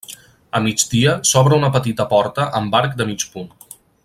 A 0.59 0.61
migdia 0.67 1.13
s'obre 1.33 1.59
una 1.59 1.71
petita 1.77 2.09
porta 2.17 2.51
amb 2.61 2.79
arc 2.83 3.01
de 3.03 3.09
mig 3.13 3.31
punt. 3.37 3.51